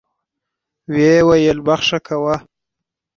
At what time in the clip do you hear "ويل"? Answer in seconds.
1.27-1.57